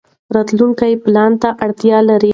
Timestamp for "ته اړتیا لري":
1.41-2.29